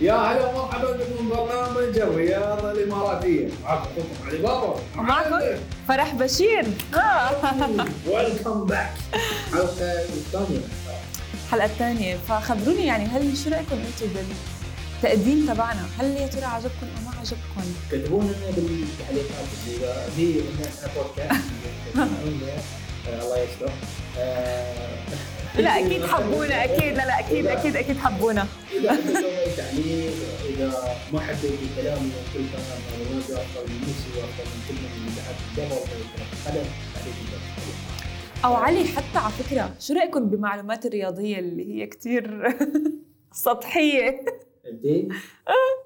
[0.00, 3.90] يا هلا ومرحبا بكم برنامج الرياضة الإماراتية معكم
[4.26, 5.40] علي بابا ومعكم
[5.88, 6.64] فرح بشير.
[8.08, 8.90] ويلكم باك
[9.52, 10.60] حلقة الثانية.
[11.46, 12.16] الحلقة الثانية.
[12.28, 14.06] فخبروني يعني هل شو رأيكم أنتم
[15.02, 21.42] بالتقديم تبعنا؟ هل يا ترى عجبكم أو ما عجبكم؟ كتبوا لنا بالتعليقات إذا في بودكاست
[23.22, 23.70] الله يستر.
[24.18, 24.98] آه،
[25.58, 26.92] لا أكيد حبونا أكيد.
[26.96, 28.46] لا لا أكيد أكيد أكيد حبونا.
[28.72, 30.12] اذا عندكم اي تعليق
[30.48, 30.72] اذا
[31.12, 35.80] ما حبيت كلامي كل كلام معلوماتي افضل من نفسي وافضل من كل من تحت الجبل
[36.46, 42.56] قدم عليك أو علي حتى على فكرة شو رأيكم بمعلومات الرياضية اللي هي كتير
[43.32, 44.24] سطحية؟
[44.64, 45.08] فهمتي؟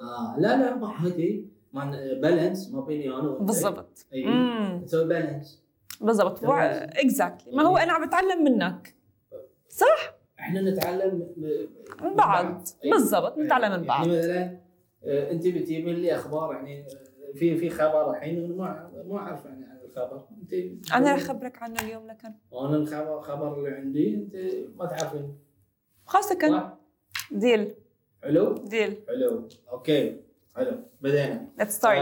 [0.03, 1.45] آه لا لا ما هدي.
[2.23, 4.07] بالانس ما بيني أنا بالضبط.
[4.13, 4.25] اي
[4.85, 5.63] نسوي balance
[6.01, 6.41] بالضبط.
[6.45, 8.95] exactly ما هو أنا عم بتعلم منك.
[9.73, 11.29] صح؟ إحنا نتعلم
[12.03, 12.63] من بعض.
[12.85, 14.07] بالضبط نتعلم من بعض.
[14.07, 14.61] يعني مثلا
[15.05, 19.65] آه، أنت بتجيبين لي أخبار يعني آه، في في خبر الحين ما ما أعرف يعني
[19.65, 20.27] عن الخبر.
[20.43, 20.53] أنت
[20.95, 22.33] أنا رح أخبرك عنه اليوم لكن.
[22.51, 24.37] وأنا الخبر الخبر اللي عندي أنت
[24.77, 25.39] ما تعرفين
[26.05, 26.71] خاصة كان؟
[27.31, 27.75] deal
[28.23, 29.49] حلو؟ deal حلو.
[29.73, 30.21] okay.
[30.57, 30.73] حلو.
[31.01, 31.49] بدينا.
[31.59, 32.01] let's start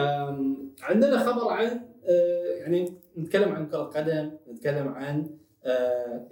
[0.82, 5.26] عندنا خبر عن آه، يعني نتكلم عن كرة قدم نتكلم عن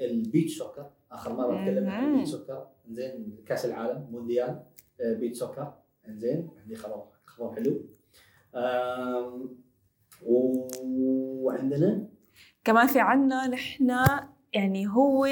[0.00, 2.04] ال beach soccer آخر مرة تكلمنا عن.
[2.12, 4.62] ال beach soccer زين كأس العالم مونديال
[5.00, 5.72] آه، beach soccer
[6.08, 7.80] زين عندي خبر خبر حلو.
[11.42, 12.08] وعندنا؟
[12.64, 13.96] كمان في عنا نحن
[14.52, 15.28] يعني هو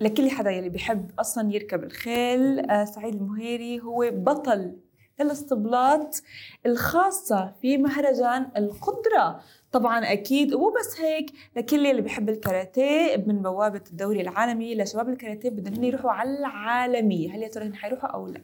[0.00, 4.76] لكل حدا يلي بيحب أصلا يركب الخيل آه سعيد المهيري هو بطل
[5.20, 6.18] الاسطبلات
[6.66, 9.40] الخاصة في مهرجان القدرة.
[9.72, 15.50] طبعا أكيد ومو بس هيك لكل اللي بيحب الكاراتيه من بوابة الدوري العالمي لشباب الكاراتيه
[15.50, 17.34] بدهم هن يروحوا على العالمية.
[17.34, 18.42] هل يا ترى هن حيروحوا أو لا؟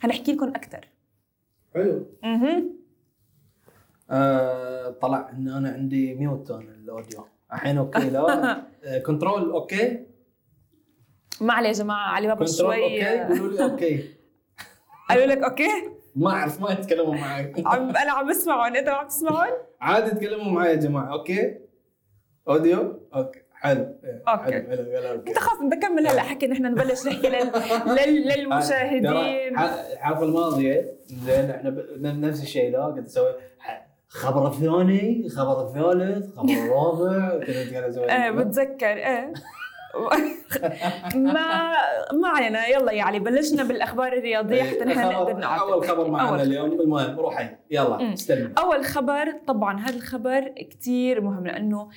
[0.00, 0.88] هنحكي لكم أكثر
[1.74, 2.06] حلو.
[2.24, 2.62] أها
[4.10, 7.24] آه طلع إن أنا عندي mute أنا ال audio.
[7.52, 8.20] الحين okay لا.
[8.84, 10.06] آه، control okay.
[11.40, 12.84] ما عليه يا جماعة علي بابا control شوي.
[12.84, 14.14] okay؟ آه، قولوا لي okay.
[15.08, 17.52] قالوا لك okay؟ ما أعرف ما يتكلموا معي.
[17.66, 21.54] عم أنا عم بسمعهم أنتوا عم تسمعون عادي تكلموا معي يا جماعة okay؟
[22.48, 23.94] audio؟ okay حلو.
[24.28, 24.52] okay.
[24.52, 25.30] حلو حلو okay.
[25.30, 27.52] أنت خلص بدنا نكمل هلا حكي نحن نبلش نحكي لل...
[27.98, 28.28] لل...
[28.28, 29.58] للمشاهدين.
[29.58, 32.02] الحلقة الماضية زين إحنا ب...
[32.02, 33.34] نفس الشيء لا كنت أسوي
[34.08, 39.32] خبر الثاني خبر الثالث خبر الرابع كنت قاعد أسوي إيه بتذكر إيه.
[41.14, 41.72] ما
[42.12, 42.66] ما علينا.
[42.66, 46.80] يلا يا علي بلشنا بالأخبار الرياضية حتى نحن نقدر نعرف أول خبر معنا أول اليوم
[46.80, 47.48] المهم روحي.
[47.70, 48.12] يلا مم.
[48.12, 51.88] استلم أول خبر طبعا هذا الخبر كتير مهم لأنه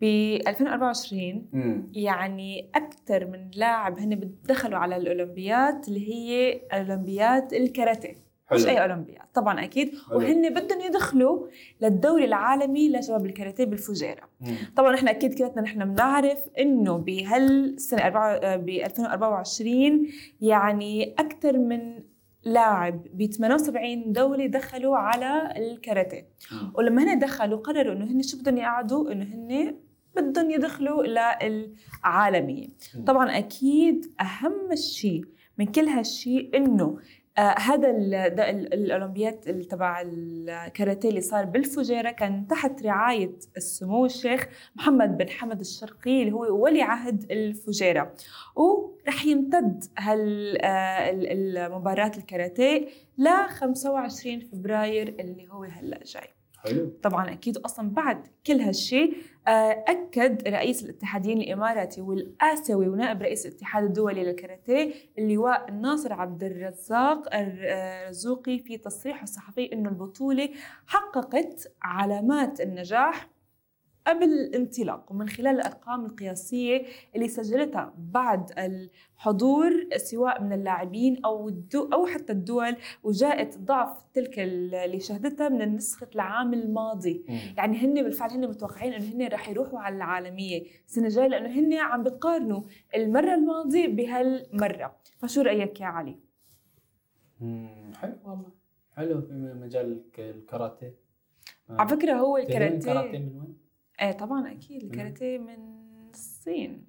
[0.00, 0.04] ب
[0.48, 1.92] 2024 مم.
[1.92, 8.27] يعني أكثر من لاعب هن دخلوا على الأولمبيات اللي هي أولمبيات الكاراتيه.
[8.52, 10.18] مش أي أولمبياد طبعا أكيد حلو.
[10.18, 11.46] وهن بدهم يدخلوا
[11.82, 14.54] للدوري العالمي لشباب الكاراتيه بالفجيرة مم.
[14.76, 18.08] طبعا إحنا أكيد كلنا نحن بنعرف إنه بهالسنة
[18.56, 20.06] ب 2024
[20.40, 22.02] يعني أكثر من
[22.44, 26.28] لاعب ب 78 دوله دخلوا على الكاراتيه.
[26.74, 29.76] ولما هن دخلوا قرروا إنه هن شو بدهم يقعدوا إنه هن
[30.16, 31.02] بدهم يدخلوا
[32.04, 33.04] للعالمية مم.
[33.04, 35.24] طبعا أكيد أهم شيء
[35.58, 36.98] من كل هالشيء إنه آه
[37.38, 37.90] هذا
[38.28, 45.18] ده ال- الاولمبياد ال- تبع الكاراتيه اللي صار بالفجيرة كان تحت رعاية السمو الشيخ محمد
[45.18, 48.14] بن حمد الشرقي اللي هو ولي عهد الفجيرة.
[48.56, 52.88] ورح يمتد هال آه المباراة الكاراتيه
[53.18, 56.28] ل 25 فبراير اللي هو هلأ جاي.
[56.64, 56.92] حلو.
[57.02, 59.16] طبعا أكيد أصلا بعد كل هالشيء
[59.48, 68.58] أكد رئيس الاتحادين الإماراتي والاسيوي ونائب رئيس الاتحاد الدولي للكاراتيه اللواء الناصر عبد الرزاق الرزوقي
[68.58, 70.48] في تصريحه الصحفي انه البطولة
[70.86, 73.28] حققت علامات النجاح
[74.08, 76.82] قبل الانطلاق ومن خلال الأرقام القياسية
[77.16, 84.38] اللي سجلتها بعد الحضور سواء من اللاعبين أو الدو أو حتى الدول وجاءت ضعف تلك
[84.38, 87.24] اللي شهدتها من نسخه العام الماضي.
[87.28, 87.38] مم.
[87.56, 91.74] يعني هن بالفعل هن متوقعين إنه هن رح يروحوا على العالمية السنة الجاية لأنه هن
[91.74, 92.62] عم بيقارنوا
[92.94, 94.96] المرة الماضية بهالمرة.
[95.18, 96.18] فشو رأيك يا علي؟
[97.40, 97.92] مم.
[98.00, 98.12] حلو.
[98.24, 98.52] والله.
[98.96, 99.20] حلو.
[99.22, 99.32] في
[99.62, 100.94] مجال الك- الكاراتيه.
[101.70, 103.67] على فكرة هو تدرين كاراتيه الكاراتيه من وين؟
[104.00, 105.78] إيه طبعا أكيد الكاراتيه من
[106.10, 106.86] الصين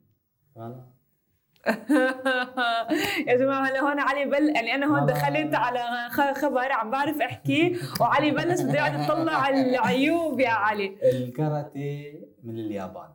[3.28, 5.06] يا جماعة هلا هون علي بل يعني أنا هون.
[5.06, 12.28] دخلت على خبر عم بعرف أحكي وعلي بلش بده يقعد يطلع العيوب يا علي الكاراتيه
[12.44, 13.10] من اليابان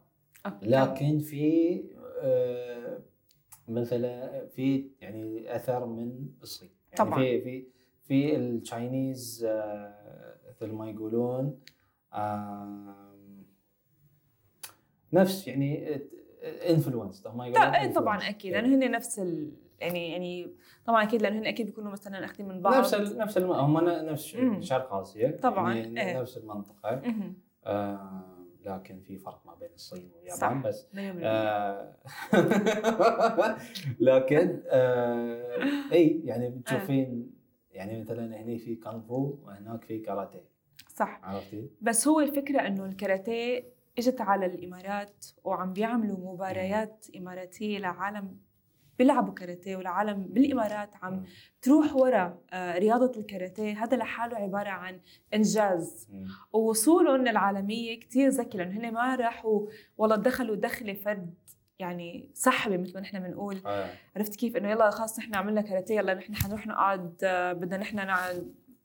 [0.47, 0.67] أوكي.
[0.67, 1.85] لكن في
[2.21, 2.99] آه،
[3.69, 7.19] مثلا في يعني أثر من الصين يعني طبعاً.
[7.19, 7.67] في في
[8.03, 11.61] في ال Chinese آه، مثل ما يقولون
[15.15, 16.01] نفس يعني
[16.45, 18.29] influence إيه طبعا influence.
[18.29, 19.53] أكيد لأنه هن نفس ال...
[19.81, 20.55] يعني يعني
[20.87, 23.53] طبعا أكيد لأنه هن أكيد بيكونوا مثلا أخذين من بعض نفس ال نفس الم...
[23.53, 24.37] هم نفس.
[24.61, 26.21] شرق اسيا طبعاً، يعني إيه.
[26.21, 27.03] نفس المنطقة.
[27.65, 28.25] آه
[28.65, 30.63] لكن في فرق ما بين الصين واليابان.
[30.63, 30.87] بس.
[30.97, 31.97] آه
[34.01, 35.59] لكن آه
[35.93, 37.31] إي يعني بتشوفين
[37.73, 40.45] يعني مثلا هني في كونغ فو وهناك في كاراتيه
[40.89, 48.37] صح عرفتي؟ بس هو الفكرة إنه الكاراتيه إجت على الإمارات وعم بيعملوا مباريات إماراتية لعالم
[48.99, 51.25] بيلعبوا كاراتيه والعالم بالإمارات عم
[51.63, 53.85] تروح ورا آه، رياضة الكاراتيه.
[53.85, 55.01] هذا لحاله عبارة عن
[55.35, 56.09] إنجاز.
[56.53, 59.67] ووصولهم للعالمية كتير ذكي لأنه هن ما راحوا
[59.99, 61.35] والله دخلوا دخلة فرد
[61.79, 63.61] يعني سحبة مثل ما نحن بنقول.
[63.67, 63.91] آه.
[64.17, 67.97] عرفت كيف؟ إنه يلا خلص نحن عملنا كاراتيه يلا نحن حنروح نقعد آه، بدنا نحن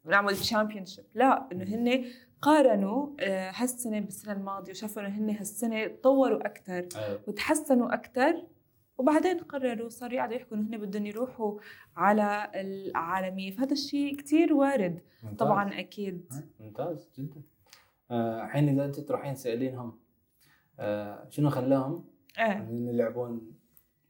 [0.05, 2.05] نعمل تشامبيون شيب لا إنه هن
[2.41, 7.19] قارنوا آه، هالسنة بالسنة الماضية وشافوا إنه هن هالسنة تطوروا أكثر آه.
[7.27, 8.43] وتحسنوا أكثر
[8.97, 11.59] وبعدين قرروا صاروا يقعدوا يحكوا إنه هن بدهم يروحوا
[11.95, 15.37] على العالمية فهذا الشيء كتير وارد ممتاز.
[15.47, 17.41] طبعا أكيد آه، ممتاز جدا
[18.11, 19.99] آه، الحين إذا أنت تروحين تسألينهم
[20.79, 22.05] آه، شنو خلاهم
[22.39, 23.51] إيه إن يلعبون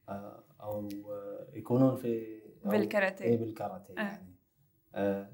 [0.10, 3.26] آه، أو آه، يكونون في بالكاراتيه.
[3.26, 4.02] اي بالكاراتيه آه.
[4.02, 4.36] يعني
[4.96, 5.30] آه،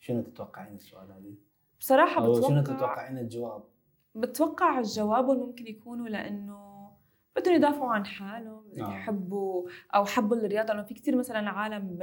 [0.00, 1.34] شنو تتوقعين السؤال هذه؟
[1.84, 3.62] بصراحة أو شنو بتوقع تتوقعين الجواب؟
[4.14, 6.90] بتوقع جوابهم ممكن يكونوا لأنه
[7.36, 8.80] بدهم يدافعوا عن حالهم آه.
[8.80, 11.98] يحبوا أو حبوا الرياضة لأنه في كثير مثلا عالم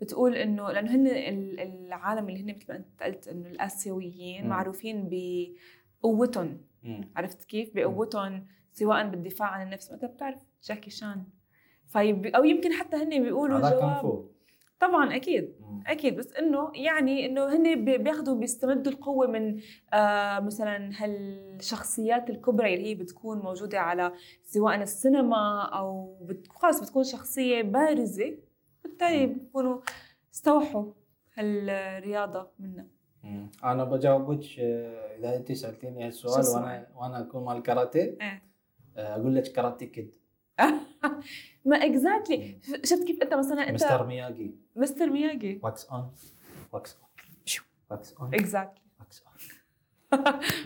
[0.00, 4.50] بتقول إنه لأنه هن ال- العالم اللي هن مثل ما أنت قلت إنه الآسيويين مم.
[4.50, 5.08] معروفين
[6.02, 6.60] بقوتهم.
[7.16, 11.24] عرفت كيف؟ بقوتهم سواء بالدفاع عن النفس ما انت بتعرف جاكي شان
[11.86, 14.28] فيب أو يمكن حتى هن بيقولوا جواب
[14.82, 15.52] طبعا أكيد.
[15.86, 19.60] أكيد بس إنه يعني إنه هن بي- بياخذوا بيستمدوا القوة من
[19.92, 24.12] آه مثلا هالشخصيات الكبرى اللي هي بتكون موجودة على
[24.44, 26.16] سواء السينما أو
[26.50, 28.38] خلص بتكون شخصية بارزة
[28.84, 29.26] بالتالي.
[29.26, 29.80] بيكونوا
[30.34, 30.92] استوحوا
[31.34, 32.86] هالرياضة منها.
[33.64, 38.42] أنا بجاوبك آه، إذا أنت سألتيني هالسؤال السؤال؟ وأنا وأنا أكون مال كاراتيه إيه
[38.96, 40.14] آه، أقول لك Karate Kid
[41.64, 44.54] ما exactly شفت كيف أنت مثلا أنت مستر مياجي.
[44.76, 45.60] مستر مياجي.
[45.62, 46.10] wax on
[46.72, 47.08] wax on
[47.90, 49.32] wax on exactly wax on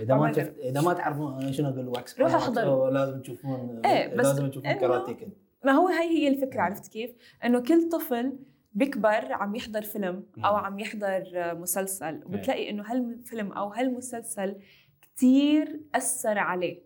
[0.00, 0.32] إذا ما.
[0.32, 2.90] شفت إذا ما تعرفون أنا شنو أقول wax احضروا.
[2.90, 5.32] on، لازم تشوفون إيه، بس لازم تشوفون Karate Kid
[5.64, 8.38] ما هو هاي هي الفكرة عرفت كيف؟ إنه كل طفل
[8.72, 10.64] بيكبر عم يحضر فيلم أو مم.
[10.64, 14.56] عم يحضر مسلسل وبتلاقي إنه هالفيلم أو هالمسلسل
[15.02, 16.82] كتير أثر عليه.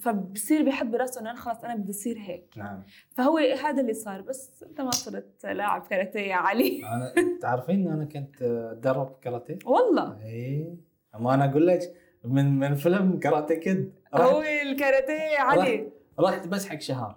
[0.00, 2.54] فبصير بيحب براسه إنه أنا خلص أنا بدي أصير هيك.
[2.56, 2.82] نعم.
[3.10, 6.82] فهو هذا اللي صار بس أنت ما صرت لاعب كاراتيه يا علي.
[6.84, 7.12] أنا
[7.42, 10.18] تعرفين ان أنا كنت اتدرب كاراتيه؟ والله.
[10.24, 10.76] اي
[11.14, 11.80] أما أنا أقول لك
[12.24, 13.92] من من فيلم كاراتيه كيد.
[14.14, 15.88] هو الكاراتيه يا علي.
[16.18, 17.16] رحت بس حق شهر.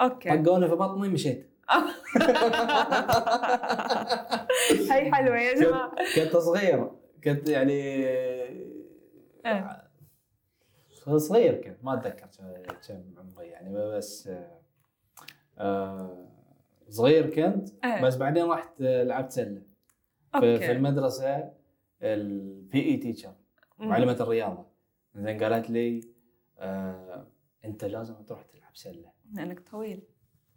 [0.00, 0.38] أوكي.
[0.42, 1.48] طقوني في بطني مشيت.
[4.90, 5.92] هاي حلوة يا جماعة.
[6.16, 6.90] كنت صغير.
[7.24, 7.72] كنت يعني
[9.46, 9.81] إيه.
[11.16, 12.26] صغير كنت ما أتذكر
[12.88, 14.30] كم عمري يعني بس
[15.58, 16.26] آه،
[16.88, 18.02] صغير كنت إيه.
[18.02, 19.62] بس بعدين رحت آه، لعبت سلة.
[20.40, 21.52] في, في المدرسة
[22.02, 23.34] ال PE teacher.
[23.78, 24.66] معلمة الرياضة.
[25.14, 26.00] زين قالت لي
[26.58, 27.26] آه
[27.64, 29.12] أنت لازم تروح تلعب سلة.
[29.32, 30.02] لأنك طويل.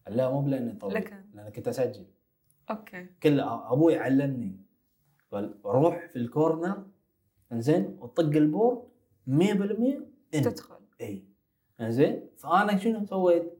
[0.08, 1.25] لا مو بلأني طويل لكن.
[1.34, 2.06] لأن كنت أسجل.
[2.70, 3.06] okay.
[3.24, 4.60] كل أبوي علمني.
[5.32, 6.86] قال روح في ال corner
[7.52, 8.88] إنزين وطق ال board
[9.28, 10.75] 100% تدخل.
[11.01, 11.24] إي.
[11.82, 13.54] إنزين؟ فأنا شنو سويت؟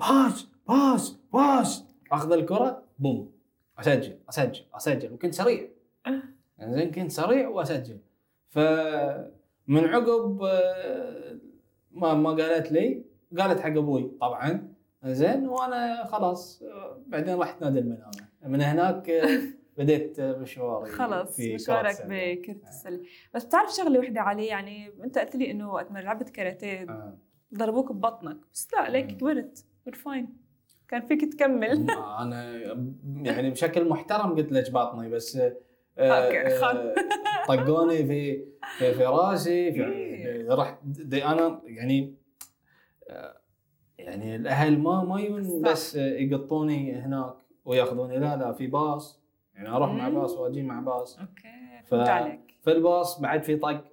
[0.00, 3.32] pass pass pass أخذ الكرة بوم.
[3.78, 5.68] أسجل أسجل أسجل وكنت سريع.
[6.62, 7.98] إنزين؟ كنت سريع وأسجل.
[8.48, 11.38] فمن عقب آه،
[11.92, 13.02] ما ما قالت لي
[13.38, 14.68] قالت حق أبوي طبعا.
[15.04, 18.28] زين وأنا خلاص آه، بعدين رحت نادي المنامة.
[18.42, 19.40] من هناك آه،
[19.78, 21.96] بديت آه، مشواري خلص مشوارك.
[22.06, 23.02] بكرة السلة
[23.34, 27.18] بس بتعرف شغلة وحدة عليه يعني أنت قلت لي إنه وقت ما لعبت كاراتيه آه.
[27.54, 29.16] ضربوك ببطنك بس لا ليك مم.
[29.16, 30.36] كبرت fine
[30.88, 32.54] كان فيك تكمل أنا
[33.22, 35.56] يعني بشكل محترم قلت لك باطني بس آه،
[35.98, 36.94] آه،.
[37.48, 38.44] طقوني في
[38.78, 40.54] في, في راسي في إيه.
[40.54, 42.14] رحت دي أنا يعني
[43.10, 43.40] آه،
[43.98, 45.62] يعني الأهل ما ما يجون.
[45.62, 49.20] بس يقطوني هناك وياخذوني لا لا في باص
[49.58, 50.08] يعني أروح مع.
[50.08, 51.18] باص وأجي مع باص.
[51.18, 52.40] okay فهمت عليك.
[52.64, 53.84] في الباص بعد في طق.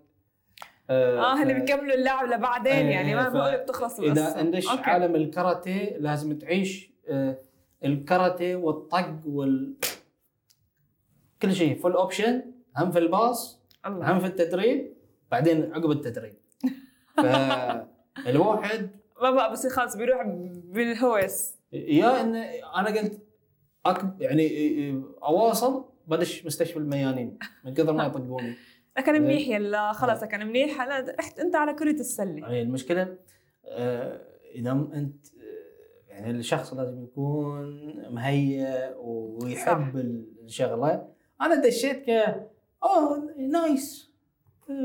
[0.90, 4.12] آه هن ف- بيكملوا اللعب لبعدين إيه، يعني ما ف- بقول بتخلص القصة.
[4.32, 4.82] اذا ندش أوكي.
[4.82, 7.38] عالم الكاراتيه لازم تعيش آه،
[7.86, 9.76] الكاراتيه والطق وال
[11.42, 11.80] كل شيء.
[11.80, 14.12] فول اوبشن هم في الباص الله.
[14.12, 14.94] هم في التدريب
[15.32, 16.34] بعدين عقب التدريب.
[18.16, 18.90] فالواحد
[19.22, 20.22] ما بقى بصير خلص بيروح
[20.66, 22.36] بالهوس يا ان
[22.76, 23.22] أنا قلت
[24.20, 28.56] يعني أواصل بدش مستشفى الميانين من كثر ما يطقوني
[28.98, 29.22] لكن إيه.
[29.22, 30.82] منيح يلا خلص كان منيح.
[30.82, 32.40] هلا رحت أنت على كرة السلة.
[32.40, 33.18] يعني المشكلة
[33.66, 34.22] آه،
[34.56, 40.02] إذا أنت آه، يعني الشخص لازم يكون مهيئ ويحب صح.
[40.44, 41.08] الشغلة.
[41.42, 42.10] أنا دشيت ك
[42.84, 44.12] oh nice.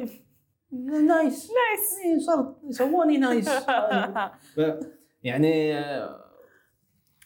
[1.09, 1.51] nice.
[1.51, 1.99] nice.
[2.05, 3.51] إيه، صرت سووني nice.
[5.25, 6.25] يعني آه،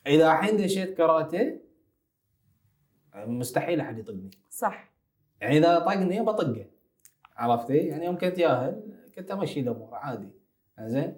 [0.07, 1.64] إذا الحين دشيت كاراتيه
[3.15, 4.31] مستحيل أحد يطقني.
[4.51, 4.91] صح.
[5.41, 6.67] يعني إذا طقني بطقه.
[7.37, 8.83] عرفتي؟ يعني يوم كنت ياهل
[9.17, 10.29] كنت أمشي الأمور عادي.
[10.81, 11.17] زين؟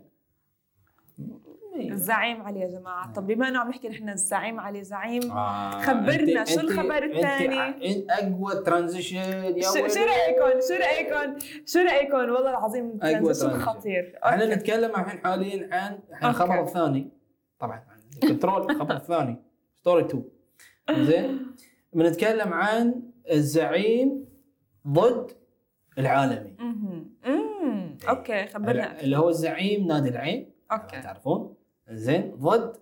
[1.77, 3.13] الزعيم علي يا جماعة.
[3.13, 8.07] طب بما إنه عم نحكي نحن الزعيم علي زعيم آه، خبرنا، أنت- شو الخبر الثاني؟
[8.11, 13.59] أقوى transition يا شو رأيكم؟ شو رأيكم؟ شو رأيكم؟ والله العظيم transition.
[13.59, 14.19] خطير.
[14.25, 14.55] إحنا.
[14.55, 15.99] نتكلم الحين حاليا عن.
[16.31, 17.11] الخبر الثاني
[17.59, 17.83] طبعا
[18.23, 19.37] control الخبر الثاني
[19.75, 20.25] story 2
[21.05, 21.57] زين؟
[21.97, 24.25] بنتكلم عن الزعيم
[24.89, 25.31] ضد
[25.99, 26.57] العالمي.
[26.61, 30.51] امم okay خبرنا اللي هو الزعيم نادي العين.
[30.73, 31.01] okay.
[31.01, 31.55] تعرفون؟
[31.91, 32.77] زين ضد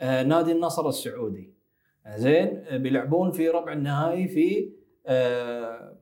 [0.00, 1.54] آه، نادي النصر السعودي.
[2.16, 4.72] زين آه، بيلعبون في ربع النهائي في
[5.06, 5.96] آه،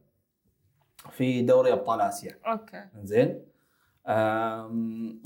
[1.10, 2.38] في دوري أبطال آسيا.
[2.46, 2.84] أوكي.
[3.02, 3.42] زين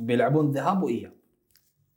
[0.06, 1.12] بيلعبون ذهاب وإياب.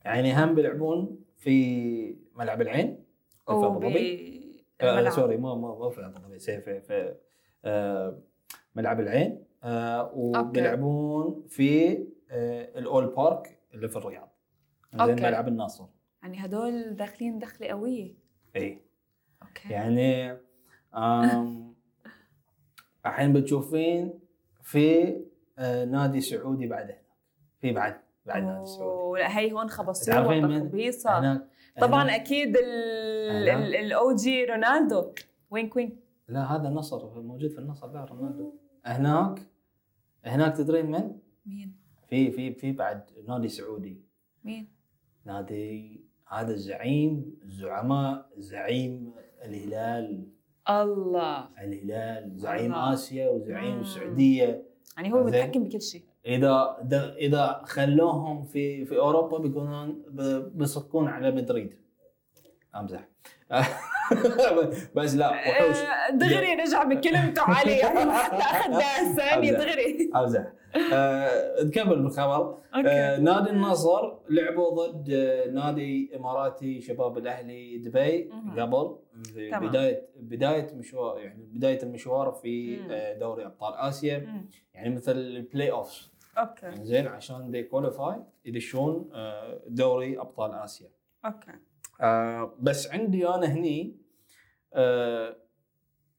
[0.05, 3.03] يعني هم بيلعبون في ملعب العين
[3.45, 4.43] في أبو ظبي.
[4.81, 5.09] آه،.
[5.09, 7.15] sorry ما ما ما في ابو ظبي في في,
[7.65, 8.19] آه،
[8.75, 11.93] ملعب العين آه، وبيلعبون في
[12.31, 14.29] آه، الأول Park اللي في الرياض
[14.95, 15.15] زين.
[15.15, 15.85] ملعب النصر.
[16.23, 18.15] يعني هدول داخلين دخلة قوية.
[18.55, 18.81] إي.
[19.43, 19.69] okay.
[19.69, 20.37] يعني
[23.05, 24.19] الحين بتشوفين
[24.63, 25.17] في
[25.59, 27.01] آه، نادي سعودي بعد هنا
[27.61, 29.21] في بعد بعد نادي سعودي.
[29.21, 30.51] لا هي هون خبصوها تعرفين من-
[31.05, 31.47] هناك؟
[31.81, 33.75] طبعا هناك- أكيد هناك.
[33.75, 35.11] الأو جي رونالدو.
[35.51, 38.53] وين كوين لا هذا النصر موجود في النصر لا رونالدو.
[38.85, 39.39] هناك
[40.25, 41.11] هناك تدرين من؟
[41.45, 41.75] مين؟
[42.07, 44.01] في في في بعد نادي سعودي.
[44.43, 44.67] مين؟
[45.25, 49.13] نادي هذا الزعيم الزعماء زعيم
[49.43, 50.27] الهلال.
[50.69, 51.49] الله.
[51.63, 52.93] الهلال زعيم الله.
[52.93, 53.79] آسيا وزعيم.
[53.79, 54.65] السعودية.
[54.97, 55.23] يعني هو.
[55.23, 56.03] متحكم بكل شيء.
[56.25, 61.73] إذا د- إذا خلوهم في في أوروبا بيكونون ب- بيصكون على مدريد.
[62.75, 63.07] امزح
[64.95, 65.75] بس لا وحوش.
[65.77, 69.65] آه، دغري رجع بكلمته علي يعني اخذ ثانية أبدأ.
[69.65, 70.11] دغري.
[70.15, 70.45] امزح
[70.93, 72.35] آه، نكمل بالخبر.
[72.35, 73.21] آه، أوكي.
[73.23, 78.29] نادي النصر لعبوا ضد آه، نادي إماراتي شباب الأهلي دبي.
[78.59, 78.95] قبل.
[79.23, 79.69] في تمام.
[79.69, 82.77] بداية بداية مشوار يعني بداية المشوار في.
[82.91, 84.45] آه، دوري أبطال آسيا.
[84.73, 86.83] يعني مثل ال play-off okay.
[86.85, 90.89] زين عشان دي qualify يدشون آه، دوري أبطال آسيا.
[91.25, 91.51] okay.
[92.01, 93.97] آه، بس عندي أنا هني
[94.73, 95.35] آه،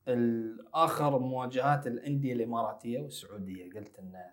[0.09, 3.73] الآخر مواجهات الأندية الإماراتية والسعودية.
[3.73, 4.25] قلت إنه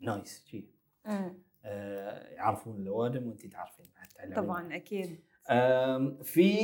[0.00, 0.64] nice شي.
[1.06, 1.38] مم.
[1.64, 3.86] آه، يعرفون الأوادم وانت تعرفين.
[4.36, 5.18] طبعا أكيد.
[5.50, 6.54] آم، في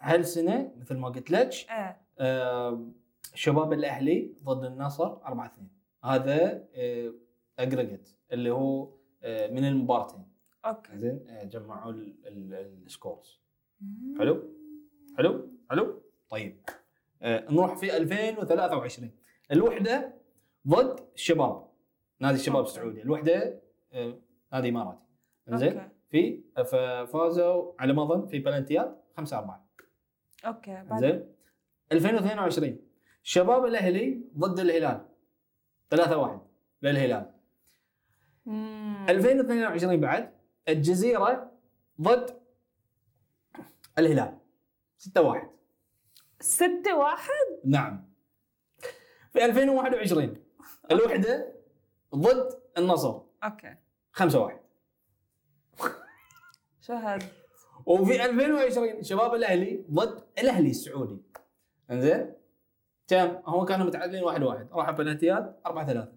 [0.00, 2.00] هالسنة مثل ما قلت لك إيه.
[2.20, 2.92] آم،
[3.34, 5.68] شباب الأهلي ضد النصر 4 2
[6.04, 6.64] هذا
[7.62, 10.24] aggregate اللي هو آه، من المباراتين.
[10.64, 10.98] okay.
[10.98, 12.54] زين؟ آه، جمعوا ال- ال-
[12.86, 13.40] ال scores
[14.18, 14.42] حلو؟
[15.18, 16.60] حلو؟ حلو؟ طيب.
[17.22, 19.10] آه، نروح في 2023
[19.52, 20.14] الوحدة
[20.68, 21.68] ضد الشباب.
[22.20, 22.62] نادي الشباب.
[22.64, 23.02] السعودي.
[23.02, 23.60] الوحدة
[24.52, 25.02] نادي إماراتي.
[25.48, 29.68] زين؟ في ففازوا على ما أظن في بلنتيات 5 4
[30.46, 31.32] أوكي زين؟
[31.92, 32.78] 2022
[33.22, 35.06] شباب الأهلي ضد الهلال.
[35.90, 36.40] 3 1
[36.82, 37.30] للهلال.
[38.46, 39.06] مم.
[39.08, 40.32] 2022 بعد
[40.68, 41.52] الجزيرة
[42.00, 42.40] ضد
[43.98, 44.38] الهلال.
[44.98, 45.50] 6 1
[46.40, 48.10] ستة واحد؟ نعم.
[49.32, 50.36] في 2021
[50.90, 51.52] الوحدة
[52.14, 53.20] ضد النصر.
[53.44, 53.74] أوكي.
[54.12, 54.60] 5 1
[56.80, 57.22] شو هاد
[57.86, 61.22] وفي 2020 شباب الأهلي ضد الأهلي السعودي.
[61.90, 62.32] إنزين؟
[63.08, 66.12] كم؟ هم كانوا متعادلين 1 1 راحوا بلنتيات 4 3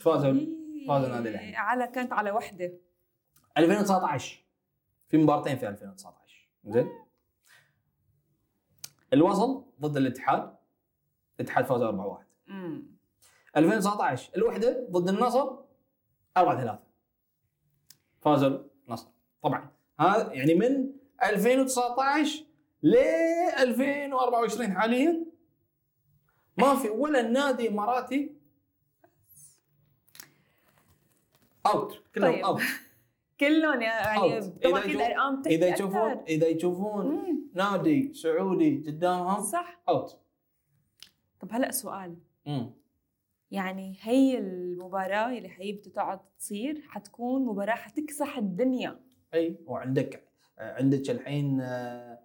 [0.00, 0.57] فازوا-
[0.88, 1.56] فازوا النادي الأهلي.
[1.56, 2.72] على كانت على وحدة.
[3.58, 4.44] 2019
[5.08, 6.88] في مباراتين في 2019 زين؟
[9.12, 10.56] الوصل ضد الاتحاد.
[11.40, 12.98] الاتحاد فاز 4 1 امم
[13.56, 15.58] 2019 الوحدة ضد النصر
[16.36, 16.78] 4 3
[18.20, 18.58] فازوا
[18.88, 19.08] النصر.
[19.42, 19.70] طبعا.
[20.00, 20.92] هذا يعني من
[21.22, 22.44] 2019
[22.82, 22.94] ل
[23.58, 25.26] 2024 حاليا
[26.58, 28.37] ما في ولا نادي اماراتي
[31.74, 32.44] out كلهم طيب.
[32.44, 32.60] out
[33.40, 34.40] كلهم يعني.
[34.40, 36.10] طبعا يشوف- الارقام إذا يشوفون.
[36.28, 37.24] إذا يشوفون.
[37.54, 40.18] نادي سعودي قدامهم صح اوت
[41.40, 42.70] طب هلا سؤال مم.
[43.50, 49.00] يعني هي المباراة اللي هي بتقعد تصير حتكون مباراة حتكسح الدنيا
[49.34, 50.24] أي وعندك
[50.58, 52.18] عندك الحين آه،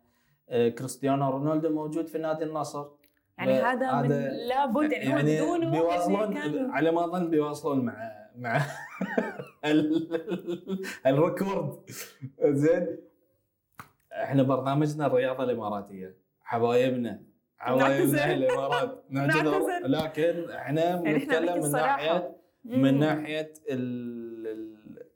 [0.50, 2.85] آه، كريستيانو رونالدو موجود في نادي النصر
[3.38, 4.09] يعني هذا من
[4.47, 6.38] لابد يعني, يعني بدونه بيواصلون
[6.71, 8.62] على ما أظن بيواصلون مع مع
[11.05, 11.79] ال record.
[12.43, 12.98] زين.
[14.12, 16.17] إحنا برنامجنا الرياضة الإماراتية.
[16.41, 17.24] حبايبنا.
[17.58, 18.34] حبايبنا.
[18.34, 19.03] الإمارات.
[19.10, 19.88] نعتذر.
[19.88, 21.72] لكن إحنا يعني بنتكلم نحكي من.
[21.72, 23.00] ناحيه من.
[23.00, 23.53] ناحية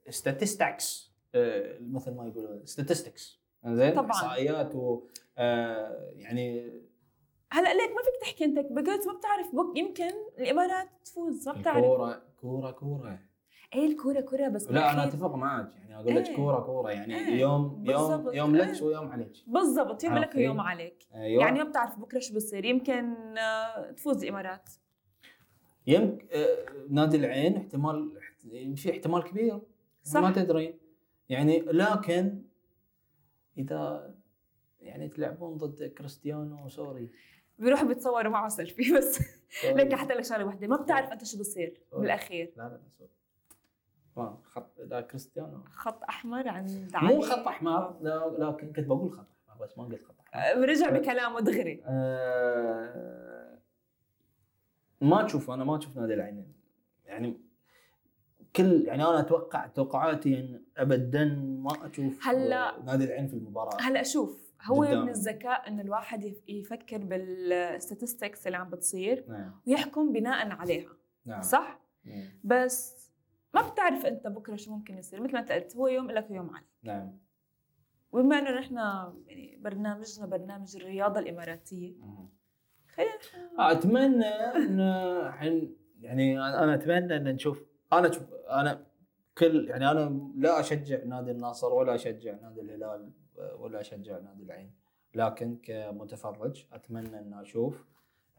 [0.08, 1.14] ال statistics
[1.80, 2.64] مثل ما يقولون.
[2.66, 3.38] statistics.
[3.66, 4.00] زين.
[4.00, 6.82] إحصائيات و آه، يعني
[7.52, 8.60] هلا ليك ما فيك تحكي انت.
[8.60, 9.56] بقيت ما بتعرف.
[9.56, 11.48] بك يمكن الإمارات تفوز.
[11.50, 11.78] ما بتعرف.
[11.78, 13.20] الكوره كوره كورة.
[13.76, 16.36] إيه الكورة كورة بس لا أنا أتفق معك يعني أقول لك إيه.
[16.36, 16.92] كورة كورة.
[16.92, 18.30] يعني إيه، يوم يوم.
[18.34, 18.84] يوم لك إيه.
[18.84, 19.32] ويوم عليك.
[19.48, 21.08] بالضبط يوم لك؟ ويوم عليك.
[21.14, 22.66] أيوه يعني ما بتعرف بكرة شو بصير.
[22.66, 24.70] يمكن آه، تفوز الإمارات.
[25.88, 26.58] يمكن آه،
[26.90, 28.48] نادي العين احتمال احت-
[28.80, 29.62] في احتمال كبير.
[30.04, 30.20] صح.
[30.20, 30.78] ما تدرين
[31.30, 32.42] يعني لكن
[33.58, 34.14] إذا
[34.80, 37.10] يعني تلعبون ضد كريستيانو سوري.
[37.60, 39.20] بيروحوا بيتصوروا معه سيلفي بس.
[39.66, 41.82] لك حتى لك شغلة وحده ما بتعرف أنت شو بصير.
[41.94, 42.54] بالأخير.
[42.58, 43.10] لا لا لا سوري.
[44.18, 45.64] ما خط لا كريستيانو.
[45.72, 47.22] خط أحمر عند مو.
[47.22, 50.42] خط أحمر لا لكن كنت بقول خط أحمر بس ما قلت خط أحمر.
[50.62, 53.58] آه، رجع بكلامه دغري آه،
[55.02, 56.54] ما تشوف أنا ما أشوف نادي العين.
[57.06, 57.38] يعني
[58.56, 61.26] كل يعني أنا أتوقع توقعاتي إن ابدا
[61.64, 63.78] ما أشوف هلا- نادي العين في المباراة.
[63.82, 65.02] هلا شوف هو قدام.
[65.04, 69.52] من الذكاء انه الواحد يف- يفكر بالستاتستكس اللي عم بتصير نعم.
[69.68, 70.90] ويحكم بناء عليها
[71.26, 71.42] نعم.
[71.42, 72.40] صح؟ مم.
[72.44, 72.97] بس
[73.62, 76.50] ما بتعرف انت بكرة شو ممكن يصير مثل ما انت قلت هو يوم لك ويوم
[76.50, 77.18] عليك نعم.
[78.12, 78.76] وبما إنه نحن
[79.28, 81.96] يعني برنامجنا برنامج الرياضة الإماراتية.
[82.96, 83.12] خلينا
[83.60, 88.86] أتمنى إن يعني أنا أتمنى إن نشوف أنا شوف أنا
[89.38, 93.12] كل يعني أنا لا أشجع نادي النصر ولا أشجع نادي الهلال
[93.60, 94.72] ولا أشجع نادي العين.
[95.16, 97.86] لكن كمتفرج أتمنى إن أشوف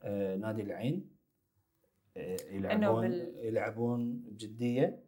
[0.03, 1.11] آه، نادي العين
[2.17, 5.08] آه، يلعبون يلعبون بجديه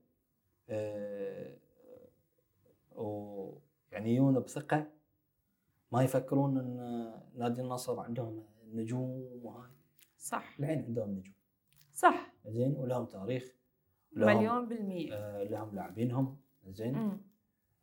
[2.97, 4.87] ويعني يجون بثقة
[5.93, 6.77] ما يفكرون إن
[7.37, 9.71] نادي النصر عندهم نجوم وهاي.
[10.19, 10.57] صح.
[10.59, 11.35] العين عندهم نجوم.
[11.93, 12.33] صح.
[12.47, 13.57] زين ولهم تاريخ
[14.13, 15.15] مليون بالمية.
[15.15, 16.41] آه لهم لاعبينهم.
[16.69, 16.95] زين.
[16.95, 17.21] مم.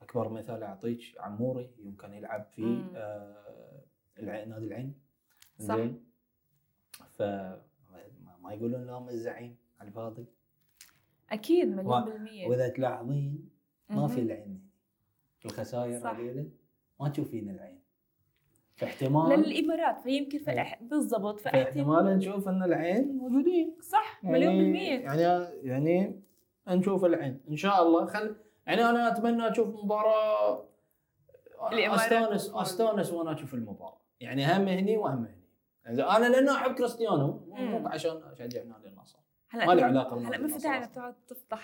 [0.02, 2.86] أكبر مثال أعطيك عموري يمكن يلعب في.
[2.96, 3.84] آه
[4.22, 5.00] نادي العين.
[5.60, 5.76] صح.
[5.76, 6.06] زين.
[7.10, 7.22] ف
[8.42, 10.26] ما يقولون لهم الزعيم على الفاضي.
[11.32, 12.48] أكيد مليون و- بالمية.
[12.48, 13.50] وإذا تلاحظين
[13.90, 14.22] ما في.
[14.22, 14.68] العين.
[15.46, 16.12] الخسائر.
[16.12, 16.50] هذيلا
[17.00, 17.80] ما تشوفين العين.
[18.76, 20.78] فاحتمال للإمارات فيمكن في إيه.
[20.82, 23.76] بالضبط فاحتمال نشوف إن العين موجودين.
[23.82, 25.00] صح مليون بالمية.
[25.00, 25.22] يعني
[25.64, 26.22] يعني
[26.68, 27.40] نشوف العين.
[27.50, 28.06] إن شاء الله.
[28.06, 28.36] خل
[28.68, 30.64] يعني أنا أتمنى أشوف مباراة.
[31.72, 32.52] الإمارات استانس.
[32.56, 33.98] أستانس وأنا أشوف المباراة.
[34.20, 36.04] يعني هم هني وهم هني.
[36.04, 37.88] أنا لأنه أحب كريستيانو مو.
[37.88, 38.87] عشان أشجع نادي.
[39.50, 40.88] هلأ ما لي بنادي هلأ ما في داعي.
[40.88, 41.60] تقعد تفضح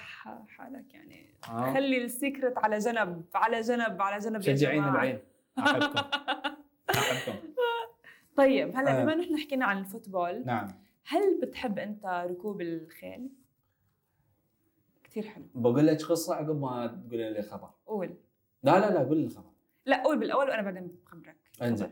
[0.47, 1.25] حالك يعني.
[1.49, 1.73] آه.
[1.73, 4.91] خلي السيكرت على جنب على جنب على جنب يا شجعين جماعة.
[4.95, 5.19] العين
[5.59, 5.99] أحبكم.
[6.89, 7.47] أحبكم.
[8.37, 9.03] طيب هلأ آه.
[9.03, 10.67] بما إحنا حكينا عن ال football نعم.
[11.07, 13.29] هل بتحب أنت ركوب الخيل؟
[15.03, 15.45] كثير حلو.
[15.55, 17.69] بقول لك قصة عقب ما تقولي لي خبر.
[17.87, 18.15] قول.
[18.63, 19.49] لا لا لا قول لي الخبر
[19.85, 21.35] لا قول بالأول وأنا بعدين بخبرك.
[21.61, 21.89] انزين.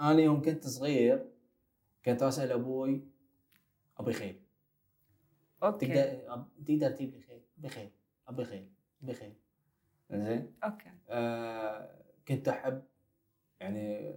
[0.00, 1.26] أنا يوم كنت صغير
[2.04, 3.04] كنت أسأل أبوي
[3.98, 4.40] أبي خيل.
[5.62, 5.86] okay.
[5.86, 7.40] تقدر تقدر تجيب لي خيل.
[7.58, 7.90] ابي خيل
[8.28, 8.70] أبي خيل.
[9.02, 9.34] ابي خيل
[10.10, 10.90] زين okay.
[11.10, 11.90] آه
[12.28, 12.82] كنت احب
[13.60, 14.14] يعني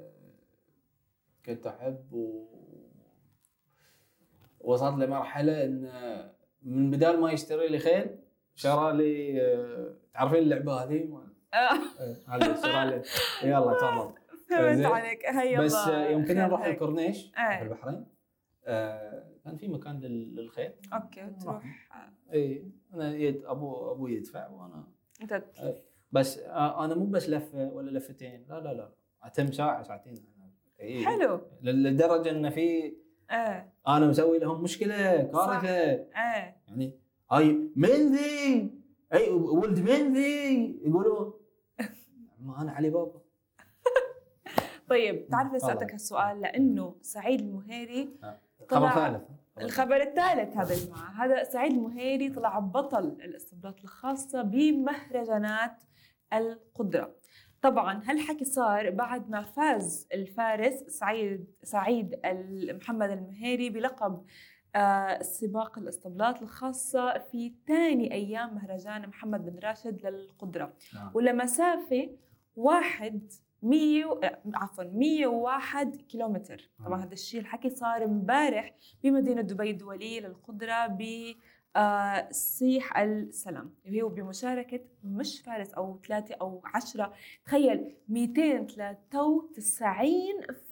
[1.46, 2.46] كنت أحب و
[4.60, 5.92] وصلت لمرحلة إن
[6.64, 8.20] من بدال ما يشتري لي خيل
[8.56, 11.58] شرى لي آه، تعرفين اللعبة هذه؟ ما- آه،
[12.00, 13.04] آه، هذه شرى لي.
[13.52, 14.14] يلا تفضل.
[14.50, 14.86] فهمت.
[14.86, 15.26] عليك.
[15.26, 16.66] هيا بس يوم كنا نروح.
[16.66, 17.58] الكورنيش إيه.
[17.58, 18.06] في البحرين.
[18.66, 19.24] آه
[19.60, 21.64] في مكان لل- للخيل okay تروح.
[21.96, 24.88] آه، اي أنا يد أبو أبوي يدفع وأنا.
[25.22, 25.44] أنت
[26.12, 28.46] بس آه أنا مو بس لفة ولا لفتين.
[28.50, 28.92] لا لا لا.
[29.24, 30.16] أتم ساعة ساعتين.
[30.80, 31.06] إيه.
[31.06, 31.42] حلو.
[31.62, 32.62] لدرجة إن في
[33.32, 33.74] إيه.
[33.88, 35.70] أنا مسوي لهم مشكلة كارثة.
[35.70, 36.58] إيه.
[36.68, 37.00] يعني
[37.32, 38.72] هاي من ذي؟
[39.14, 41.34] أي ولد من ذي؟ يقولون
[42.40, 43.22] ما أنا علي بابا.
[44.90, 45.62] طيب تعرف ليش.
[45.62, 48.10] سالتك هالسؤال لأنه سعيد المهيري
[48.70, 49.24] خبر طلع- ثالث.
[49.62, 51.26] الخبر الثالث هذا يا جماعة.
[51.26, 55.84] هذا سعيد المهيري طلع بطل الاستبداد الخاصة بمهرجانات
[56.34, 57.16] القدرة.
[57.62, 62.20] طبعا هالحكي صار بعد ما فاز الفارس سعيد سعيد
[62.82, 64.26] محمد المهيري بلقب
[64.76, 70.74] آه، سباق الاسطبلات الخاصة في ثاني أيام مهرجان محمد بن راشد للقدرة.
[70.96, 71.12] نعم.
[71.14, 72.10] ولمسافة
[72.56, 73.32] واحد
[73.64, 77.00] مية آه، عفوا 101 كيلومتر طبعا نعم.
[77.00, 81.36] هذا الشيء الحكي صار امبارح بمدينة دبي الدولية للقدرة ب آه،
[82.32, 83.74] سيح السلام.
[83.86, 87.14] اللي هو بمشاركة مش فارس أو ثلاثة أو عشرة
[87.46, 90.12] تخيل 293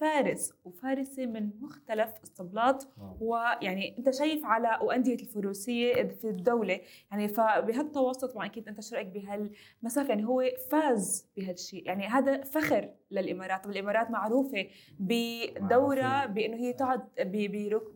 [0.00, 3.16] فارس وفارسة من مختلف اسطبلات نعم.
[3.20, 6.80] ويعني أنت شايف على وأندية الفروسية في الدولة
[7.10, 11.86] يعني فبهالتوسط طبعا أكيد أنت شو رأيك بهالمسافة؟ يعني هو فاز بهالشيء.
[11.86, 14.66] يعني هذا فخر للإمارات والإمارات معروفة
[14.98, 16.34] بدو معروفين.
[16.34, 17.08] بأنه هي تقعد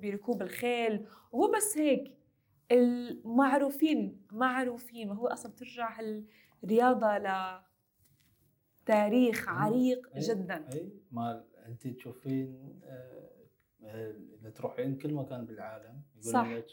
[0.03, 1.07] بركوب الخيل.
[1.33, 2.22] وهو بس هيك.
[2.73, 7.19] المعروفين معروفين وهو أصلا بترجع هالرياضة
[8.83, 10.21] لتاريخ عريق أي.
[10.21, 13.33] جدا أي ما أنت تشوفين آه،
[13.83, 16.41] آه، اذا تروحين كل مكان بالعالم صح.
[16.41, 16.67] يقولون لك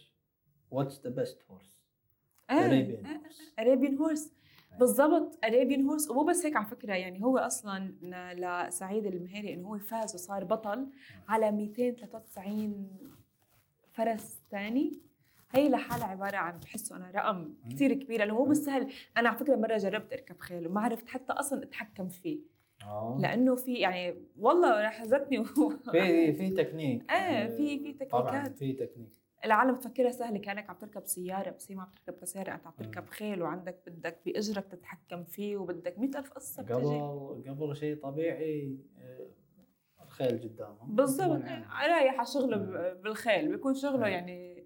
[0.72, 1.80] what's the best horse
[2.50, 3.60] آه، آه، horse.
[3.60, 4.34] Arabian horse.
[4.80, 7.94] بالضبط Arabian horse ومو بس هيك على فكرة يعني هو أصلا
[8.68, 10.90] لسعيد المهيري إنه هو فاز وصار بطل
[11.28, 12.98] على 293
[13.92, 15.02] فرس ثاني
[15.52, 19.56] هي لحالها عبارة عن بحسه أنا رقم كثير كبير لأنه مو بالسهل أنا على فكرة
[19.56, 22.40] مرة جربت اركب خيل وما عرفت حتى أصلا أتحكم فيه
[22.84, 23.18] آه.
[23.22, 28.58] لأنه في يعني والله رحزتني في في تكنيك إيه، في- في طبعا تكنيكات.
[28.58, 29.10] في تكنيك
[29.46, 32.74] العالم مفكرها سهله كأنك عم تركب سيارة بس هي ما عم تركب سياره أنت عم
[32.78, 33.06] تركب.
[33.10, 38.78] خيل وعندك بدك باجرك تتحكم فيه وبدك مئة ألف قصة بتجي قبل قبل شيء طبيعي
[38.98, 39.28] آه،
[40.04, 41.64] الخيل قدامهم بالضبط عنهم.
[41.92, 42.58] رايح على شغله
[42.94, 44.08] بالخيل بيكون شغله.
[44.08, 44.59] يعني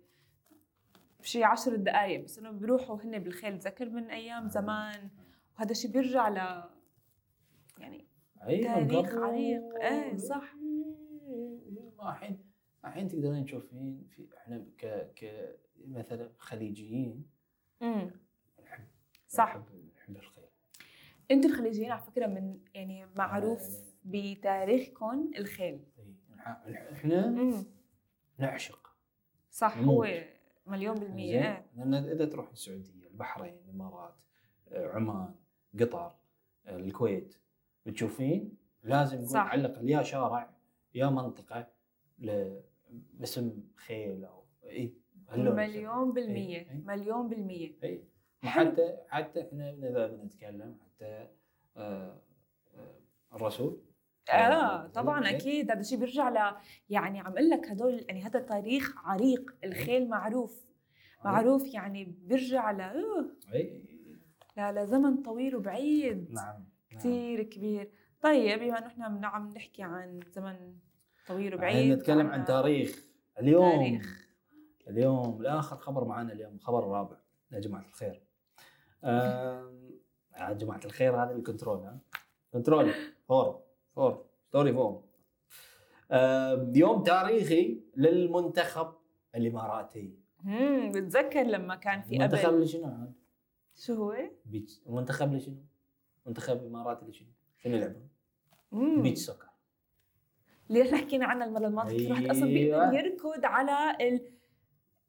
[1.24, 4.50] بشي عشر دقائق بس إنه بيروحوا هن بالخيل تذكر من أيام مم.
[4.50, 5.10] زمان
[5.58, 6.64] وهذا الشيء بيرجع ل
[7.78, 8.06] يعني
[8.64, 9.14] تاريخ.
[9.16, 9.62] عريق.
[9.84, 10.56] إيه، صح.
[11.98, 12.40] ما الحين
[12.86, 15.50] الحين تقدرين تشوفين في إحنا ك ك
[15.88, 17.26] مثلا خليجيين
[17.82, 18.12] امم
[19.28, 19.56] صح
[19.98, 20.44] نحب الخيل
[21.32, 23.62] أنتوا الخليجيين على فكرة من يعني معروف
[24.06, 27.54] يعني- بتاريخكم الخيل إي، نح- إحنا
[28.38, 28.96] نعشق
[29.52, 29.78] صح.
[29.78, 30.04] هو
[30.66, 34.16] مليون بالمية زين إيه لأن إذا تروح السعودية البحرين الإمارات
[34.72, 35.36] آه، عمان
[35.80, 36.16] قطر
[36.66, 37.38] آه، الكويت
[37.86, 39.38] بتشوفين لازم يكون.
[39.38, 40.50] على الاقل يا شارع
[40.94, 41.68] يا منطقة
[43.14, 44.94] باسم خيل أو إي
[45.32, 46.82] مليون بالمية إيه، إيه.
[46.86, 48.02] مليون بالمية حلو.
[48.44, 51.28] حتى حتى إحنا إذا بنتكلم حتى
[51.78, 52.22] آه،
[52.76, 53.00] آه،
[53.34, 53.82] الرسول
[54.30, 55.30] آه طبعا.
[55.30, 55.72] أكيد.
[55.72, 56.56] هذا الشيء بيرجع ل
[56.90, 59.56] يعني عم أقول لك هدول يعني هذا تاريخ عريق.
[59.64, 60.64] الخيل معروف.
[61.26, 63.84] معروف يعني بيرجع ل أوه، إي.
[64.58, 66.32] ل- لزمن طويل وبعيد.
[66.32, 66.66] نعم نعم.
[66.90, 67.92] كثير كبير.
[68.22, 70.76] طيب بما انه من- عم نحكي عن زمن
[71.28, 71.94] طويل وبعيد.
[71.98, 73.06] نتكلم عن تاريخ
[73.40, 73.72] اليوم.
[73.72, 74.24] تاريخ.
[74.88, 77.18] اليوم لاخر خبر معنا اليوم الخبر الرابع
[77.52, 78.24] يا جماعة الخير.
[79.04, 79.92] آم،
[80.40, 82.00] يا جماعة الخير هذا ال control ها
[82.54, 82.92] control
[83.28, 83.63] four.
[83.96, 85.04] four story four
[86.76, 88.94] يوم تاريخي للمنتخب
[89.36, 90.14] الإماراتي
[90.46, 93.14] امم بتذكر لما كان في قبل اللي شنو عاد؟
[93.76, 95.56] شو هو؟ beach المنتخب اللي شنو؟
[96.26, 97.28] منتخب الاماراتي اللي شنو؟
[97.66, 99.48] يلعبون؟ beach soccer
[100.70, 102.90] ليش حكينا عنها المره الماضيه الواحد أصلا أيوة.
[102.90, 104.22] بيقدر يركض على ال...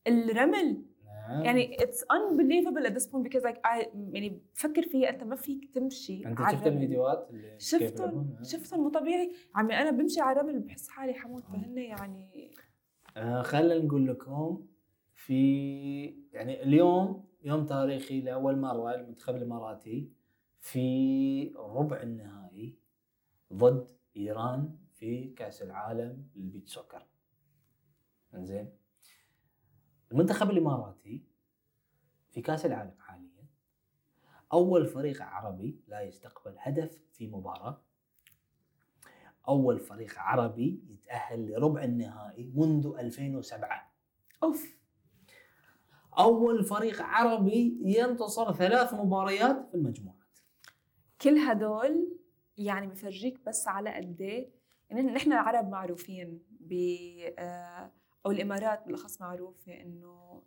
[0.06, 0.82] الرمل
[1.28, 5.74] يعني it's unbelievable at this point because like I يعني بفكر فيها انت ما فيك
[5.74, 6.66] تمشي انت شفت.
[6.66, 11.52] الفيديوهات اللي شفتهم؟ شفتهم مو طبيعي عمي أنا بمشي على الرمل بحس حالي حموت آه.
[11.52, 12.50] فهن يعني
[13.16, 14.66] آه خلينا نقول لكم
[15.14, 20.10] في يعني اليوم يوم تاريخي لأول مرة المنتخب الاماراتي
[20.60, 22.76] في ربع النهائي
[23.52, 27.06] ضد إيران في كأس العالم للبيت سوكر.
[28.34, 28.70] إنزين
[30.14, 31.22] المنتخب الإماراتي
[32.30, 33.46] في كأس العالم حاليا
[34.52, 37.82] أول فريق عربي لا يستقبل هدف في مباراة.
[39.48, 43.92] أول فريق عربي يتأهل لربع النهائي منذ 2007
[44.42, 44.78] أوف!
[46.18, 50.38] أول فريق عربي ينتصر ثلاث مباريات في المجموعات.
[51.20, 52.18] كل هدول
[52.56, 54.50] يعني بفرجيك بس على قد إيه
[54.92, 56.72] نحن العرب معروفين ب
[57.38, 57.90] آه،
[58.26, 60.42] أو الإمارات بالأخص معروفة إنه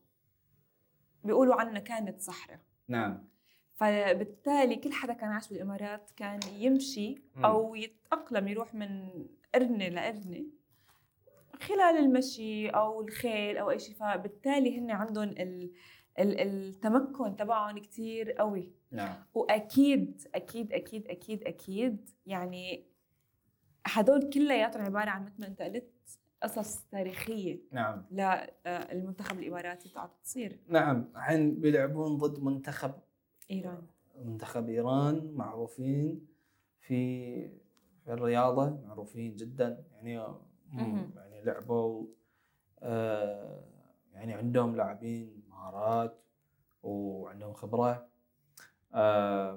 [1.24, 2.60] بيقولوا عنا كانت صحراء.
[2.88, 3.28] نعم.
[3.76, 7.16] فبالتالي كل حدا كان عايش بالإمارات كان يمشي.
[7.38, 9.10] أو يتأقلم يروح من
[9.56, 10.46] قرنة لقرنة
[11.62, 13.96] خلال المشي أو الخيل أو أي شيء.
[13.96, 15.72] فبالتالي هن عندهم ال
[16.20, 18.72] ال- التمكن تبعهم كتير قوي.
[18.92, 19.16] نعم.
[19.34, 22.88] وأكيد أكيد أكيد أكيد أكيد يعني
[23.86, 25.92] هدول كلياتهم عبارة عن مثل ما أنت قلت
[26.43, 27.60] قصص تاريخية.
[27.71, 28.06] نعم.
[28.91, 30.60] للمنتخب الإماراتي تعال تصير.
[30.67, 32.91] نعم الحين بيلعبون ضد منتخب
[33.52, 33.82] إيران.
[34.26, 36.28] منتخب إيران معروفين
[36.80, 37.50] في
[38.04, 39.84] في الرياضة معروفين جدا.
[39.91, 40.13] يعني.
[41.15, 42.08] يعني لعبوا
[42.80, 43.63] آه
[44.13, 46.21] يعني عندهم لاعبين مهارات
[46.84, 48.08] وعندهم خبرة.
[48.93, 49.56] آه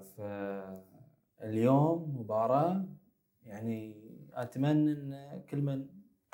[1.39, 2.85] فاليوم مباراة
[3.43, 5.87] يعني أتمنى إن كل من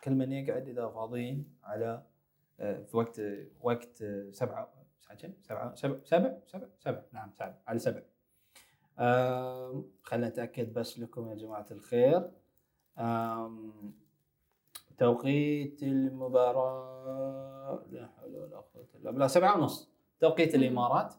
[0.06, 2.02] كل من يقعد إذا فاضيين على
[2.60, 3.20] آه في وقت
[3.62, 8.02] وقت آه، سبعة ساعة كم؟ سبعة سبع سبع سبع سبع نعم سبع على سبع
[10.02, 12.30] خلنا نتأكد بس لكم يا جماعة الخير
[14.98, 19.90] توقيت المباراة لا حول ولا قوة إلا بالله سبعة ونص
[20.20, 20.62] توقيت مم.
[20.62, 21.14] الإمارات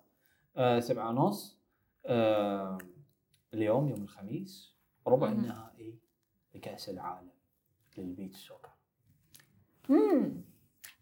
[0.58, 1.58] آه، سبعة ونص
[2.06, 2.78] آم،
[3.54, 4.76] اليوم يوم الخميس
[5.08, 5.32] ربع.
[5.32, 6.00] النهائي
[6.56, 7.30] لكأس العالم
[7.98, 8.70] للبيتش سوكر
[9.90, 10.48] امم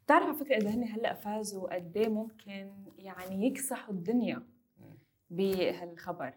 [0.06, 4.44] بتعرف على فكرة إذا هن هلأ فازوا قد إيه ممكن يعني يكسحوا الدنيا.
[5.30, 6.34] بهالخبر.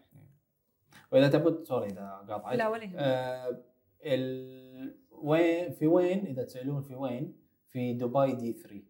[1.11, 2.55] وإذا تبون سوري إذا قاطعت.
[2.55, 3.63] لا ولا آه،
[4.03, 4.97] ال...
[5.11, 7.37] وين في وين؟ إذا تسألون في وين؟
[7.69, 8.81] في دبي دي 3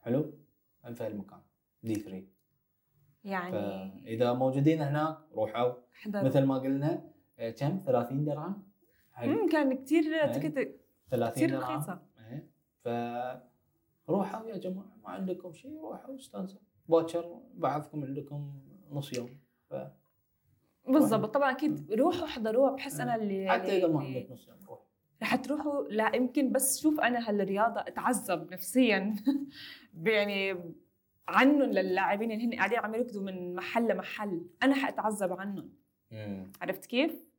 [0.00, 0.34] حلو؟
[0.94, 1.40] في المكان
[1.82, 2.26] دي 3
[3.24, 5.72] يعني فإذا موجودين هناك روحوا.
[5.92, 8.62] حدا مثل ما قلنا آه، كم؟ 30 درهم؟
[9.22, 10.32] امم كان كثير إيه.
[10.32, 10.80] تكت
[11.10, 11.98] 30 كثير درهم.
[12.86, 13.42] رخيصه إيه.
[14.06, 16.60] ف روحوا يا جماعة ما عندكم شيء روحوا استانسوا.
[16.88, 19.30] باكر بعضكم عندكم نص يوم.
[19.70, 19.74] ف...
[20.88, 21.34] بالضبط.
[21.34, 24.78] طبعا أكيد روحوا احضروها بحس أنا اللي حتى إذا ما عندك نص يوم روح.
[25.22, 25.88] رح تروحوا.
[25.88, 29.14] لا يمكن بس شوف أنا هالرياضة اتعذب نفسيا.
[30.06, 30.74] يعني
[31.28, 34.46] عنهم للاعبين اللي هن قاعدين عم يركضوا من محل لمحل.
[34.62, 35.72] أنا حأتعذب عنهم.
[36.62, 37.31] عرفت كيف؟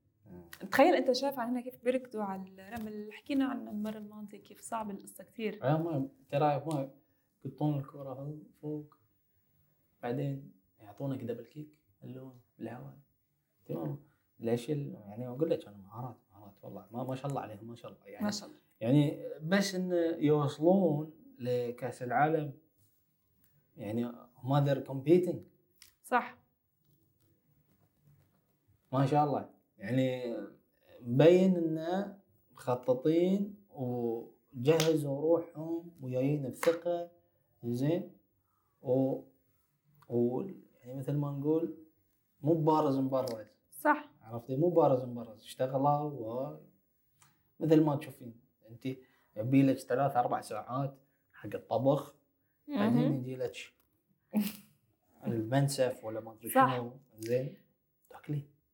[0.71, 3.13] تخيل انت شايف عننا كيف بيركضوا على الرمل.
[3.13, 5.63] حكينا عنها المره الماضيه كيف صعب القصة كثير.
[5.63, 6.91] آه ما ترى ما
[7.45, 8.97] يقطون الكرة هو فوق
[10.04, 12.97] بعدين يعطونك double kick اللون بالهواء.
[13.65, 13.99] تمام.
[14.39, 17.91] ليش يعني أقول لك أنا مهارات مهارات والله ما, ما شاء الله عليهم ما شاء
[17.91, 18.26] الله يعني.
[18.26, 18.60] ما شاء الله.
[18.82, 22.54] يعني بس إن يوصلون لكأس العالم
[23.76, 25.43] يعني هم they're competing
[26.04, 26.38] صح.
[28.91, 29.49] ما شاء الله.
[29.77, 30.38] يعني
[31.01, 32.17] مبين انه
[32.53, 37.12] مخططين وجهزوا روحهم وجايين بثقة
[37.63, 38.12] زين؟
[38.81, 39.21] و,
[40.09, 40.41] و
[40.81, 41.77] يعني مثل ما نقول
[42.41, 43.47] مو بارز مبرز.
[43.71, 44.09] صح.
[44.21, 45.43] عرفتي؟ مو بارز مبرز.
[45.43, 46.57] اشتغلوا و
[47.59, 48.33] مثل ما تشوفين.
[48.69, 48.86] انت
[49.36, 50.97] يبي لك ثلاث أربع ساعات
[51.33, 52.15] حق الطبخ
[52.67, 53.13] بعدين.
[53.13, 53.55] يجي لك
[55.27, 56.49] المنسف ولا ما أدري.
[56.49, 56.91] شنو.
[57.19, 57.57] زين؟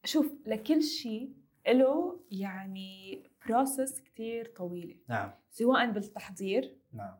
[0.06, 1.34] شوف لكل شيء
[1.68, 4.96] له يعني بروسس كتير طويلة.
[5.10, 5.32] نعم.
[5.50, 6.78] سواء بالتحضير.
[6.94, 7.16] نعم.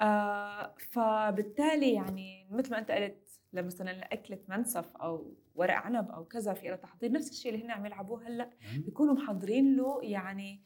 [0.00, 6.24] آه فبالتالي يعني مثل ما أنت قلت لما مثلا لاكله منسف أو ورق عنب أو
[6.24, 8.50] كذا في له تحضير نفس الشيء اللي هن عم يلعبوه هلأ.
[8.76, 10.62] بيكونوا محضرين له يعني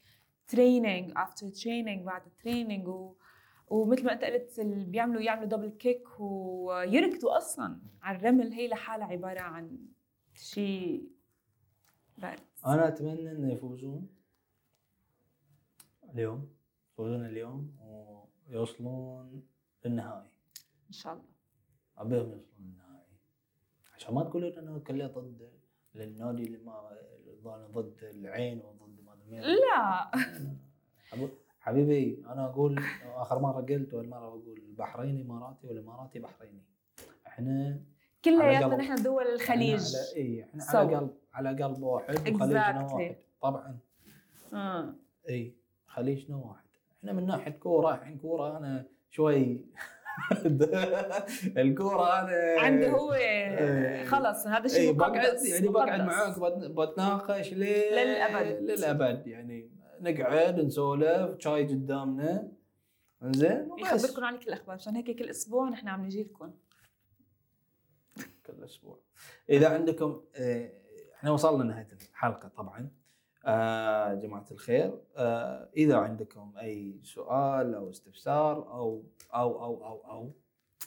[0.47, 3.15] training after training بعد training و
[3.67, 8.53] ومثل ما أنت قلت اللي بيعملوا يعملوا double kick ويركضوا أصلا على الرمل.
[8.53, 9.79] هي لحالها عبارة عن
[10.35, 11.09] شيء
[12.17, 14.09] بارد أنا أتمنى انه يفوزون.
[16.13, 16.49] اليوم
[16.93, 17.77] يفوزون اليوم
[18.49, 19.43] ويوصلون
[19.85, 20.27] للنهائي.
[20.87, 21.25] إن شاء الله.
[21.97, 23.17] ابيهم يوصلون للنهائي.
[23.95, 25.51] عشان ما تقولون إنه كله ضد
[25.95, 30.11] للنادي اللي ما ضد العين وضد ما أدري لا.
[31.59, 36.63] حبيبي أنا أقول آخر مرة قلت والمرة بقول البحريني اماراتي والإماراتي بحريني.
[37.27, 37.83] إحنا
[38.25, 38.75] كلياتنا.
[38.75, 40.63] نحن دول الخليج إحنا على اي إحنا.
[40.79, 42.87] على قلب على قلب واحد وخليجنا.
[42.93, 43.77] واحد طبعا
[44.53, 44.93] آه.
[45.29, 45.55] إي
[45.87, 46.63] خليجنا واحد
[46.99, 49.65] إحنا من ناحية كورة الحين كورة أنا شوي
[51.57, 54.05] الكورة أنا عنده هو إيه.
[54.05, 56.01] خلص هذا الشيء بقعد يعني بقعد.
[56.01, 58.61] معاك بت- بتناقش ليه للأبد.
[58.71, 59.69] للأبد يعني
[60.01, 62.51] نقعد نسولف شاي قدامنا
[63.23, 66.51] زين وبس يخبركم عن كل الأخبار عشان هيك كل أسبوع نحن عم نجي لكم
[68.45, 68.99] كل أسبوع.
[69.49, 70.69] إذا عندكم آه،
[71.15, 72.89] إحنا وصلنا نهايه الحلقة طبعا.
[73.45, 74.99] آه جماعة الخير.
[75.17, 80.31] آه إذا عندكم أي سؤال أو استفسار أو أو أو أو أو.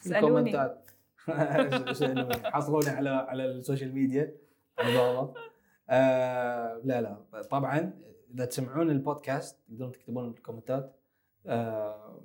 [0.07, 0.91] ال comment ات
[1.99, 4.37] شنو حصلوني على على ال social media.
[4.79, 5.33] على
[5.91, 7.43] آه لا لا.
[7.43, 8.01] طبعا
[8.35, 10.97] إذا تسمعون البودكاست تقدرون تكتبون بال comment ات
[11.47, 12.21] آه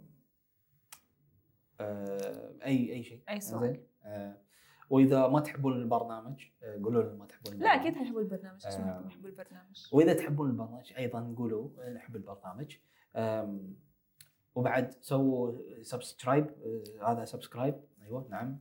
[1.79, 3.21] آه أي أي شيء.
[3.29, 3.79] أي سؤال.
[4.03, 4.37] آه
[4.91, 7.79] وإذا ما تحبون البرنامج آه قولوا لنا ما تحبون لا البرنامج.
[7.81, 8.77] أكيد حيحبوا البرنامج آه.
[8.79, 9.87] ما البرنامج.
[9.91, 12.75] وإذا تحبون البرنامج أيضا قولوا نحب البرنامج.
[14.55, 15.51] وبعد سووا
[15.81, 16.47] subscribe
[17.01, 17.75] آه، هذا subscribe.
[18.01, 18.57] أيوه نعم.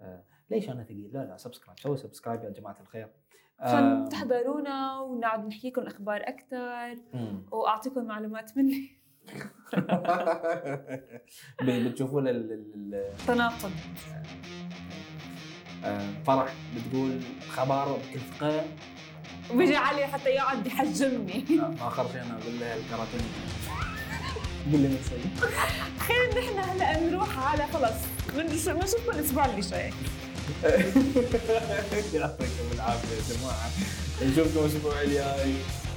[0.00, 1.78] آه، ليش أنا ثقيل؟ لا لا subscribe.
[1.78, 3.08] سووا subscribe يا جماعة الخير.
[3.58, 6.96] عشان تحضرونا ونقعد نحكي لكم أخبار أكثر.
[7.52, 8.98] وأعطيكم معلومات مني.
[11.88, 13.12] بتشوفون ال-
[16.26, 17.20] فرح بتقول
[17.56, 18.64] خبر بكل ثقه
[19.54, 21.44] بيجي علي حتى يقعد يحجمني.
[21.50, 23.20] ما أخر شيء أنا أقول له الكراتين.
[24.72, 25.50] قول لي نسوي
[25.98, 27.96] خير نحن هلا نروح على خلص
[28.36, 29.92] بنش- بنشوفكم الأسبوع اللي جاي.
[32.14, 33.70] يعطيكم العافية يا جماعة.
[34.22, 35.54] نشوفكم الأسبوع الجاي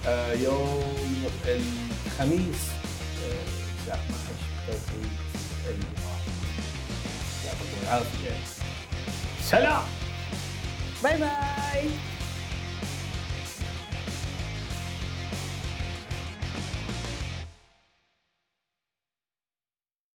[0.07, 0.83] آه، يوم
[1.45, 2.61] الخميس.
[3.23, 3.43] آه،
[3.81, 4.33] الساعة 12
[4.67, 5.11] توقيت
[5.65, 6.25] الامارات
[7.45, 8.60] يعطيكم العافية.
[9.51, 9.83] 漂亮
[11.01, 12.10] 拜拜。